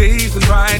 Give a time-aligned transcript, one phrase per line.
[0.00, 0.79] days and right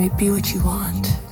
[0.00, 1.29] me be what you want.